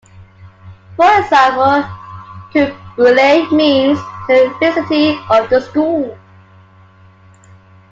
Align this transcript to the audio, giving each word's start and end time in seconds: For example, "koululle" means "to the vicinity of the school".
For 0.95 1.19
example, 1.19 1.83
"koululle" 2.51 3.51
means 3.51 3.99
"to 3.99 4.25
the 4.27 4.57
vicinity 4.59 5.19
of 5.29 5.47
the 5.51 5.61
school". 5.61 6.17